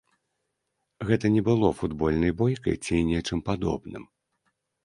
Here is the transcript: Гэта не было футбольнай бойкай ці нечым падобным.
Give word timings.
Гэта 1.09 1.25
не 1.35 1.43
было 1.49 1.69
футбольнай 1.81 2.35
бойкай 2.41 2.75
ці 2.89 3.05
нечым 3.11 3.47
падобным. 3.51 4.03